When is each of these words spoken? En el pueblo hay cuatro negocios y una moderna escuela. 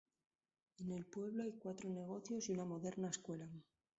En 0.79 0.93
el 0.93 1.05
pueblo 1.05 1.43
hay 1.43 1.51
cuatro 1.51 1.87
negocios 1.91 2.49
y 2.49 2.53
una 2.53 2.65
moderna 2.65 3.09
escuela. 3.11 3.47